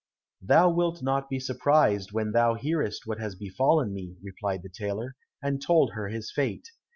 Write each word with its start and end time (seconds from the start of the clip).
"Thou 0.41 0.71
wilt 0.71 1.03
not 1.03 1.29
be 1.29 1.39
surprised 1.39 2.11
when 2.11 2.31
thou 2.31 2.55
hearest 2.55 3.05
what 3.05 3.19
has 3.19 3.35
befallen 3.35 3.93
me," 3.93 4.15
replied 4.23 4.63
the 4.63 4.67
tailor, 4.69 5.15
and 5.43 5.61
told 5.61 5.91
her 5.93 6.07
his 6.07 6.31
fate. 6.31 6.69